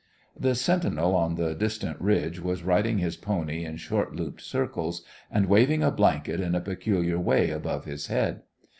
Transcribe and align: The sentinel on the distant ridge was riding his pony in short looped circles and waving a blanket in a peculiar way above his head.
The 0.35 0.55
sentinel 0.55 1.13
on 1.15 1.35
the 1.35 1.53
distant 1.53 2.01
ridge 2.01 2.39
was 2.39 2.63
riding 2.63 2.97
his 2.97 3.15
pony 3.15 3.63
in 3.63 3.77
short 3.77 4.15
looped 4.15 4.41
circles 4.41 5.03
and 5.29 5.45
waving 5.45 5.83
a 5.83 5.91
blanket 5.91 6.41
in 6.41 6.55
a 6.55 6.59
peculiar 6.59 7.19
way 7.19 7.51
above 7.51 7.85
his 7.85 8.07
head. 8.07 8.41